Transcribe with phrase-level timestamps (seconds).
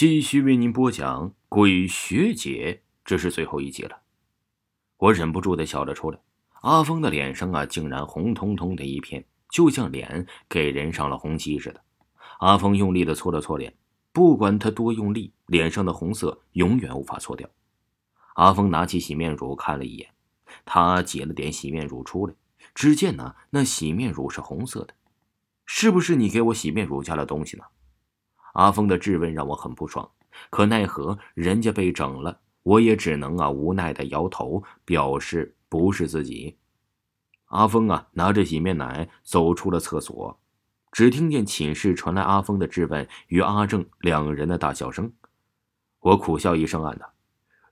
[0.00, 4.00] 继续为您播讲《鬼学姐》，这是最后一集了。
[4.96, 6.18] 我忍不住的笑了出来。
[6.62, 11.84] 阿峰的脸上啊，竟然红彤彤的一片，就像脸给人上了红漆似的。
[12.38, 13.76] 阿峰用力的搓了搓脸，
[14.10, 17.46] 不管他多用力，脸上的红色永远无法搓掉。
[18.36, 20.08] 阿峰拿起洗面乳看了一眼，
[20.64, 22.34] 他挤了点洗面乳出来，
[22.74, 24.94] 只见呢，那洗面乳是红色的，
[25.66, 27.64] 是不是你给我洗面乳加了东西呢？
[28.54, 30.10] 阿峰的质问让我很不爽，
[30.50, 36.58] 可奈何人家被整了，我也只能啊无奈的摇头，表示不是自己。
[37.46, 40.38] 阿峰啊拿着洗面奶走出了厕所，
[40.92, 45.12] 只听见寝室传来阿峰的质问与阿正两人的大笑声。
[46.00, 47.12] 我苦笑一声，暗道：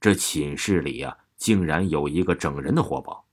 [0.00, 3.26] 这寝室里呀，竟然有一个整人的活宝。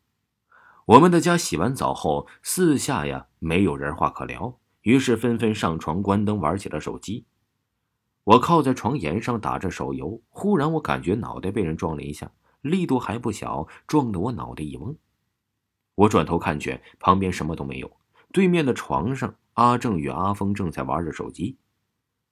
[0.86, 7.26] 我们的家洗完澡后，四下呀没有人话可聊，于是纷纷上床关灯，玩起了手机。
[8.32, 12.32] 我靠在床沿上打着手游，忽然我感觉脑袋被人撞了一下，
[12.62, 14.96] 力度还不小，撞得我脑袋一嗡。
[15.96, 17.92] 我转头看去，旁边什么都没有，
[18.32, 21.58] 对面的床上，阿正与阿峰正在玩着手机。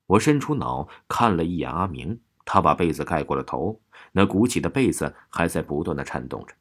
[0.06, 3.82] 我伸出脑看了一眼阿明，他把被子盖过了头，
[4.14, 6.56] 那鼓起的被子还在不断的颤动着。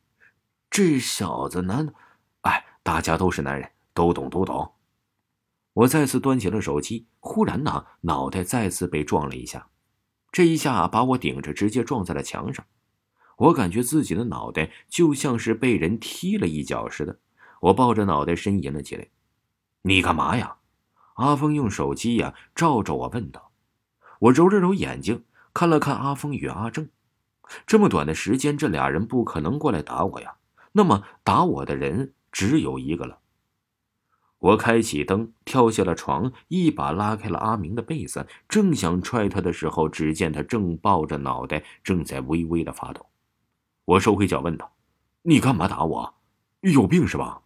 [0.69, 1.95] 这小子难，
[2.41, 4.73] 哎，大家都是男人，都懂都懂。
[5.79, 9.69] 我再次端起了手机，忽然呢，脑袋再次被撞了一下，
[10.33, 12.65] 这一下把我顶着，直接撞在了墙上。
[13.37, 17.21] 我感觉自己的脑袋就像是被人踢了一脚似的，
[17.61, 19.07] 我抱着脑袋呻吟了起来。
[19.83, 20.57] 你干嘛呀？
[21.15, 23.53] 阿峰用手机呀照着我问道。
[24.19, 26.89] 我揉了揉眼睛，看了看阿峰与阿正，
[27.69, 30.35] 这么短的时间，这俩人不可能过来打我呀。
[30.73, 33.21] 那么打我的人只有一个了。
[34.39, 43.07] 我开启灯，跳下了床，一把拉开了阿明的被子，正想踹他的时候，只见他正抱着脑袋，正在微微的发抖。
[43.85, 44.75] 我收回脚，问道
[45.23, 46.15] ：“你干嘛打我？
[46.61, 47.43] 有病是吧？”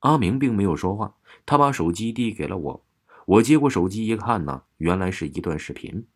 [0.00, 1.14] 阿明并没有说话，
[1.46, 2.84] 他把手机递给了我。
[3.26, 6.06] 我接过手机一看呢，原来是一段视频。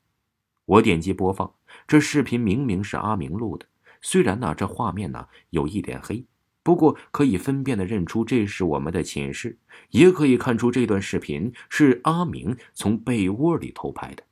[0.64, 1.54] 我点击播放，
[1.86, 3.66] 这视频明明是阿明录的，
[4.02, 6.26] 虽然呢这画面呢有一点黑。
[6.68, 9.56] 不过可以分辨的认出这是我们的寝室，
[9.88, 14.22] 也可以看出这段视频是阿明从被窝里偷拍的。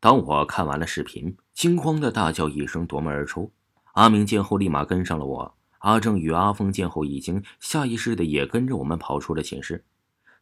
[0.00, 3.52] 当我看完了视频，惊慌的大叫一声，夺门而出。
[3.92, 5.54] 阿明见后立马跟上了我。
[5.78, 9.84] 阿正与阿峰见后已经下意识的也跟着我们跑出了寝室。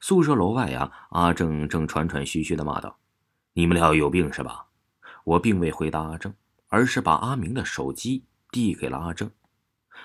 [0.00, 2.97] 宿舍楼外呀，阿正正喘喘吁吁的骂道
[3.52, 4.69] ：“你们俩有病是吧？”
[5.25, 6.32] 我并未回答阿正，
[6.69, 9.31] 而是把阿明的手机递给了阿正。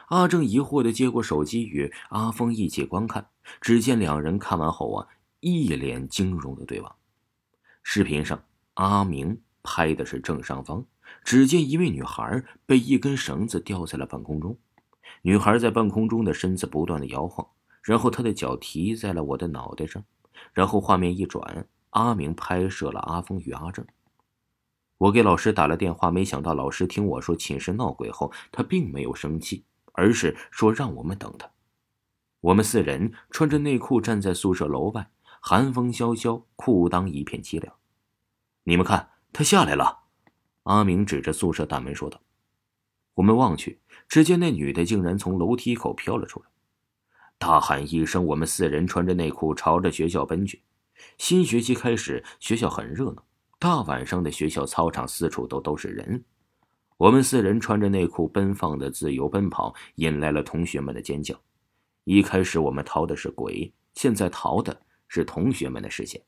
[0.08, 3.28] 阿正疑惑的接过手机，与阿峰一起观看。
[3.62, 5.08] 只见两人看完后啊，
[5.40, 6.96] 一脸惊容的对望。
[7.84, 8.44] 视频上，
[8.76, 10.86] 阿明拍的是正上方，
[11.24, 14.58] 只见一位女孩被一根绳子吊在了半空中。
[15.22, 17.48] 女孩在半空中的身子不断的摇晃，
[17.84, 20.04] 然后她的脚提在了我的脑袋上。
[20.54, 23.86] 然后画面一转，阿明拍摄了阿峰与阿正。
[24.98, 29.64] 我给老师打了电话，没想到老师听我说寝室闹鬼后，他并没有生气。
[29.96, 31.50] 而是说让我们等他。
[32.42, 35.10] 我们四人穿着内裤站在宿舍楼外，
[35.42, 37.76] 寒风萧萧，裤裆一片凄凉。
[38.64, 40.04] 你们看，他下来了。
[40.64, 42.22] 阿明指着宿舍大门说道。
[43.16, 46.46] 我们望去，只见那女的竟然从楼梯口飘了出来，
[47.38, 50.64] 大喊一声，我们四人穿着内裤朝着学校奔去。
[51.18, 53.24] 新学期开始，学校很热闹，
[53.58, 56.26] 大晚上的学校操场四处都都是人。
[56.98, 61.36] 我们四人穿着内裤奔放的自由奔跑，引来了同学们的尖叫。
[62.06, 64.80] 一开始我们逃的是鬼，现在逃的
[65.10, 66.22] 是同学们的视线。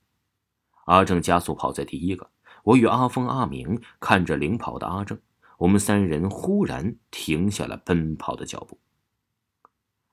[0.88, 2.30] 阿正加速跑在第一个，
[2.64, 5.18] 我与阿峰、阿明看着领跑的阿正，
[5.58, 8.78] 我们三人忽然停下了奔跑的脚步。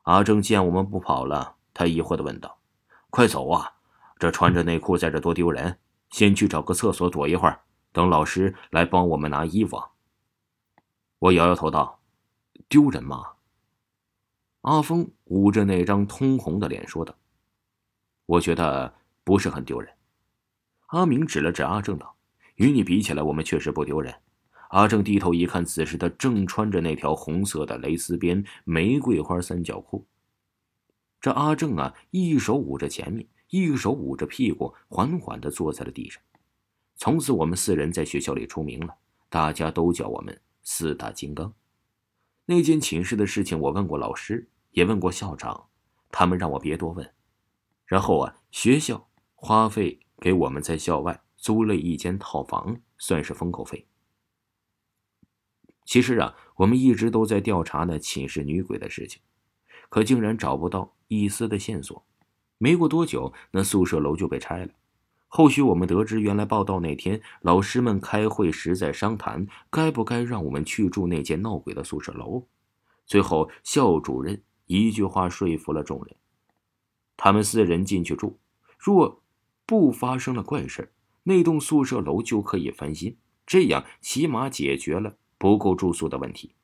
[0.03, 2.59] 阿正见我们不跑了，他疑惑的问道
[3.11, 3.73] ：“快走啊！
[4.21, 5.81] 这穿着内裤在这多丢人！
[6.11, 9.83] 先去找个厕所躲一会儿，等老师来帮我们拿衣服。”
[11.25, 12.03] 我摇摇头道
[12.69, 13.25] ：“丢人吗？”
[14.61, 17.17] 阿峰捂着那张通红的脸说道
[18.27, 18.95] ：“我觉得
[19.25, 19.91] 不是很丢人。”
[20.89, 22.15] 阿明指了指阿正道
[22.57, 24.15] ：“与你比起来，我们确实不丢人。”
[24.69, 30.07] 阿正低头一看，此时他正穿着那条红色的蕾丝边玫瑰花三角裤。
[31.23, 36.23] 这阿正啊，一手捂着前面，一手捂着屁股，缓缓的坐在了地上。
[36.97, 38.95] 从此，我们四人在学校里出名了，
[39.31, 40.39] 大家都叫我们。
[40.65, 41.55] 四大金刚，
[42.47, 45.69] 那间寝室的事情，我问过老师，也问过校长，
[46.11, 47.13] 他们让我别多问。
[47.85, 53.87] 然后啊，学校花费给我们在校外租了一间套房，算是封口费。
[55.85, 59.21] 其实啊，我们一直都在调查那寝室女鬼的事情，
[59.91, 62.07] 可竟然找不到一丝的线索。
[62.57, 64.73] 没过多久，那宿舍楼就被拆了。
[65.37, 72.47] 后续我们得知，原来报道那天老师们开会时在商谈，该不该让我们去住那间闹鬼的宿舍楼。
[73.05, 76.15] 最后，校主任一句话说服了众人，
[77.17, 78.39] 他们四人进去住，
[78.79, 79.25] 若
[79.67, 80.93] 不发生了怪事
[81.25, 86.55] 那栋宿舍楼就可以翻新，这样起码解决了不够住宿的问题。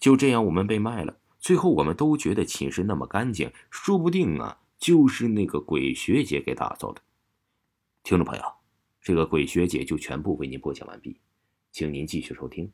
[0.00, 1.18] 就这样，我们被卖了。
[1.38, 7.02] 最后，我们都觉得寝室那么干净，说不定啊，就是那个鬼学姐给打造的。
[8.06, 8.44] 听众朋友，
[9.00, 11.20] 这个鬼学姐就全部为您播讲完毕，
[11.72, 12.72] 请您继续收听。